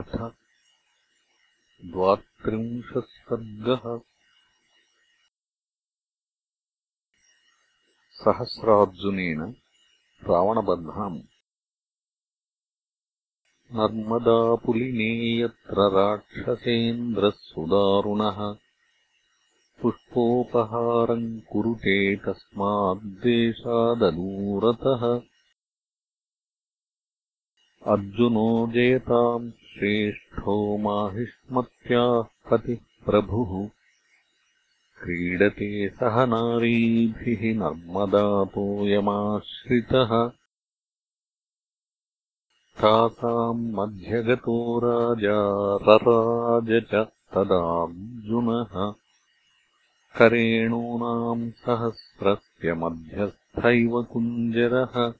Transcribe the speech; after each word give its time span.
अथ 0.00 0.12
द्वात्रिंशः 1.82 3.00
सर्गः 3.06 3.82
सहस्रार्जुनेन 8.20 9.42
रावणबन्धनम् 10.22 11.18
नर्मदापुलिने 13.70 15.10
यत्र 15.42 15.88
राक्षसेन्द्रः 15.96 17.36
सुदारुणः 17.50 18.40
पुष्पोपहारम् 19.82 21.28
कुरुते 21.52 21.98
तस्माद्देशाददूरतः 22.26 23.42
अर्जुनो 27.94 28.48
जयताम् 28.74 29.50
श्रेष्ठो 29.72 30.76
माहिष्मत्याः 30.76 32.22
पतिः 32.22 32.76
प्रभुः। 33.06 33.70
क्रीडते 35.02 35.88
सह 35.88 36.26
नारीभिः 36.26 37.56
नर्मदातोऽयमाश्रितः 37.56 40.32
तासाम् 42.80 43.72
मध्यगतो 43.72 44.78
राजा 44.78 45.76
रराज 45.76 46.82
च 46.82 47.06
तदार्जुनः। 47.34 48.94
करेणूनाम् 50.18 51.50
सहस्रस्य 51.50 52.74
मध्यस्थैव 52.74 54.02
कुञ्जरः 54.02 55.12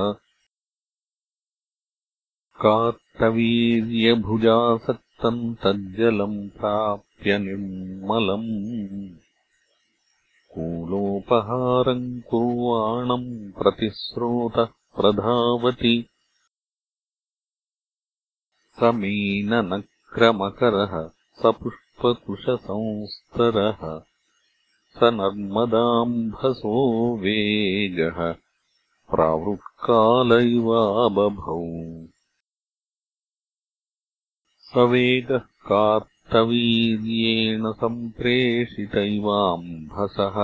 कार्तवीर्यभुजासक्तम् 2.62 5.42
तज्जलम् 5.62 6.38
प्राप्य 6.58 7.30
निर्मलम् 7.46 8.50
कूलोपहारम् 10.54 12.08
कुर्वाणम् 12.30 13.30
प्रतिस्रोतः 13.60 14.68
प्रधावति 14.98 15.94
स 18.80 18.90
मीननक्रमकरः 19.00 20.92
स 21.40 21.50
पुष्पकुशसंस्तरः 21.62 23.82
स 24.98 25.10
नर्मदाम्भसो 25.16 26.72
वेगः 27.24 28.20
प्रावृत्कालैवाबभौ 29.14 29.98
स 34.70 34.86
वेगः 34.94 35.44
कार्तवीर्येण 35.70 37.70
सम्प्रेषितैवाम्भसः 37.84 40.42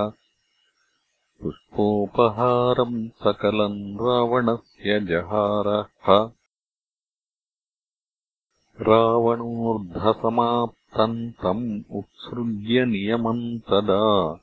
पुष्पोपहारम् 1.41 2.99
सकलम् 3.23 3.81
रावणस्य 4.07 4.99
जहारः 5.11 6.07
रावणोऽर्धसमाप्तम् 8.81 11.31
तम् 11.31 11.81
उत्सृज्य 11.91 12.85
नियमम् 12.85 13.59
तदा। 13.59 14.39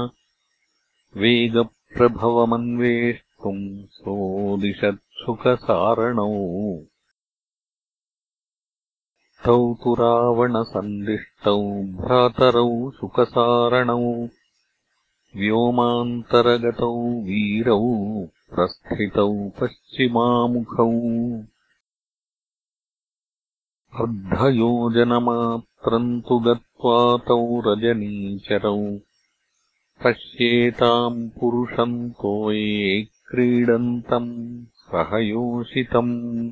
वेगप्रभवमन्वेष्टुम् 1.22 3.64
सोदिशत्सुखसारणौ 3.98 6.34
तौ 9.46 9.76
रावणसन्दिष्टौ 9.88 11.82
भ्रातरौ 11.82 12.90
सुखसारणौ 12.90 14.26
व्योमान्तरगतौ 15.36 17.02
वीरौ 17.02 17.82
प्रस्थितौ 18.54 19.48
पश्चिमामुखौ। 19.48 20.90
अर्धयोजनमात्रम् 24.02 26.22
तु 26.22 26.38
गत्वा 26.38 27.16
तौ 27.16 27.60
रजनीचरौ। 27.60 28.98
पश्येताम् 30.04 31.28
पुरुषम् 31.28 32.10
तोये 32.10 33.02
क्रीडन्तम् 33.02 34.64
सहयोषितम् 34.64 36.50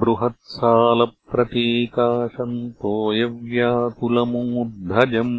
बृहत्सालप्रतीकाशम् 0.00 2.56
तोयव्याकुलमूर्धजम् 2.82 5.34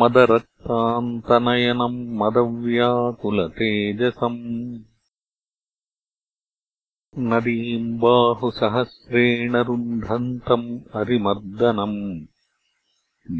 मदरक्तान्तनयनम् 0.00 2.00
मदव्याकुलतेजसम् 2.20 4.42
नदीम् 7.30 7.88
बाहुसहस्रेण 8.00 9.54
रुन्धन्तम् 9.68 10.68
अरिमर्दनम् 11.00 12.00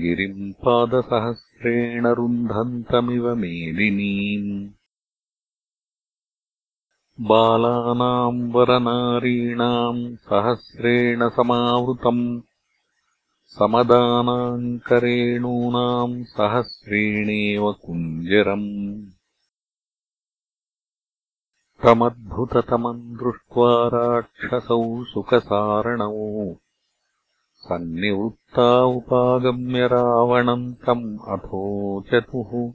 गिरिम् 0.00 0.52
पादसहस्रेण 0.64 2.06
रुन्धन्तमिव 2.18 3.26
मेदिनीम् 3.42 4.50
बालानाम् 7.20 8.52
वरनारीणाम् 8.52 10.16
सहस्रेण 10.16 11.28
समावृतम् 11.28 12.40
समदानाम् 13.46 14.78
करेणूनाम् 14.78 16.24
सहस्रेणेव 16.24 17.72
कुञ्जरम्। 17.72 19.02
तमद्भुततमम् 21.82 23.16
दृष्ट्वा 23.16 23.88
राक्षसौ 23.88 25.04
सुखसारणौ 25.04 26.54
सन्निवृत्ता 27.54 28.84
उपागम्य 28.84 29.86
रावणम् 29.86 30.74
तम् 30.74 31.18
अथोचतुः 31.28 32.72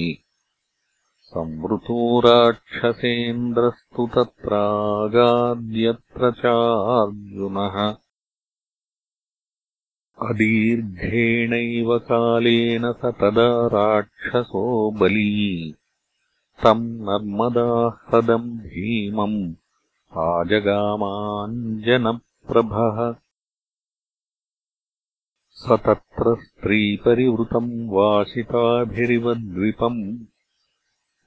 संवृतो 1.31 1.97
राक्षसेन्द्रस्तु 2.25 4.05
तत्रागाद्यत्र 4.15 6.31
चार्जुनः 6.41 7.77
अदीर्घेणैव 10.29 11.91
कालेन 12.09 12.87
स 13.01 13.11
तदा 13.21 13.49
राक्षसो 13.75 14.63
बली 15.01 15.29
तम् 16.63 16.85
नर्मदाह्रदम् 17.07 18.59
भीमम् 18.59 19.55
आजगामाञ्जनप्रभः 20.17 23.15
स 25.61 25.77
तत्र 25.85 26.35
स्त्रीपरिवृतम् 26.43 27.89
वासिताभिरिवद्विपम् 27.89 30.01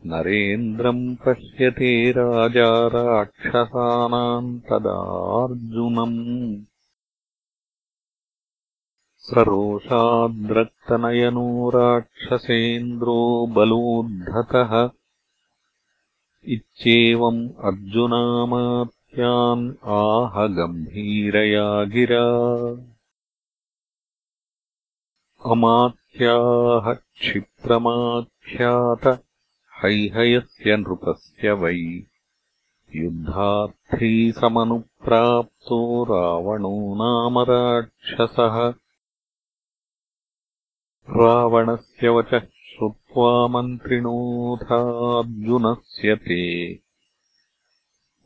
नरेन्द्रम् 0.06 1.16
पश्यते 1.16 2.10
राजा 2.10 2.86
राक्षसानाम् 2.86 4.60
तदार्जुनम्। 4.60 6.18
स 9.26 9.38
रोषाद्रक्तनयनो 9.38 11.70
राक्षसेन्द्रो 11.70 13.46
बलोद्धतः 13.46 15.01
इत्येवम् 16.44 17.48
अर्जुनामात्यान् 17.48 19.74
आह 19.84 20.46
गम्भीरया 20.46 21.84
गिरा। 21.84 22.26
अमात्याः 25.50 26.94
क्षिप्रमाख्यात 26.94 29.24
हैहयस्य 29.84 30.76
नृपस्य 30.76 31.52
वै। 31.52 32.02
युद्धार्थी 32.94 34.32
समनुप्राप्तो 34.32 36.04
रावणो 36.04 36.94
नाम 36.94 37.38
राक्षसः। 37.38 38.74
रावणस्य 41.10 42.08
वचः 42.08 42.40
श्रुत्वा 42.72 43.48
मन्त्रिणोऽथार्जुनस्य 43.48 46.14
ते। 46.14 46.78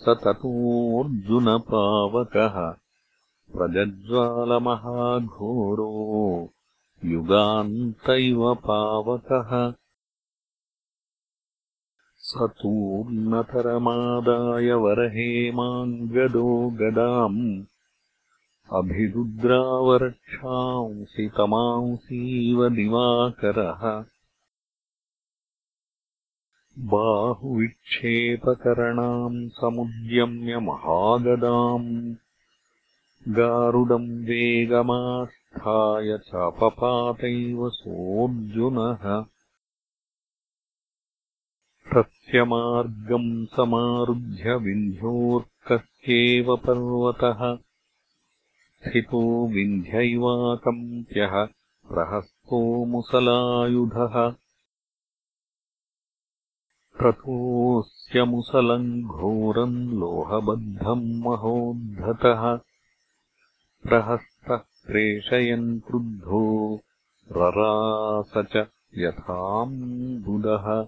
स 0.02 0.14
ततोऽर्जुनपावकः 0.24 1.16
प्रजज्वालमहाघोरो 3.56 5.88
युगान्त 7.12 8.08
इव 8.10 8.42
पावकः 8.68 9.52
स 12.30 12.48
तूर्णतरमादाय 12.62 14.70
वरहेमाङ्गदो 14.86 16.48
गदाम् 16.82 17.44
अभिरुद्रावरक्षांसि 18.80 21.28
तमांसीव 21.38 22.60
दिवाकरः 22.80 23.86
बाहुविक्षेपकरणाम् 26.80 29.50
समुद्यम्य 29.50 30.60
महागदाम्। 30.60 32.16
गारुडम् 33.28 34.26
वेगमास्थाय 34.26 36.18
चापपातैव 36.18 37.70
सोऽर्जुनः। 37.70 39.26
तस्य 41.94 42.44
मार्गम् 42.44 43.46
समारुध्य 43.46 44.56
विन्ध्योऽर्कस्येव 44.56 46.58
पर्वतः। 46.58 47.58
स्थितो 48.86 49.48
विन्ध्यैवाकम्प्यः 49.48 51.48
प्रहस्तो 51.94 52.86
मुसलायुधः 52.86 54.45
ततोऽस्यमुसलम् 57.02 59.04
घोरम् 59.04 60.00
लोहबद्धम् 60.00 61.20
महोद्धतः। 61.20 62.60
प्रहस्तः 63.90 64.56
प्रेषयन् 64.56 65.80
क्रुद्धो 65.80 66.80
ररास 67.32 68.32
च 68.38 68.68
यथाम्बुदः 68.98 70.88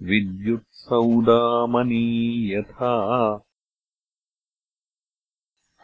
विद्युत्सौदामनी 0.09 2.03
यथा 2.53 2.93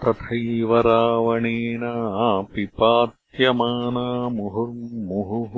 तथैव 0.03 0.71
रावणेनापि 0.87 2.65
पात्यमाना 2.79 4.07
मुहुर्मुहुः 4.39 5.55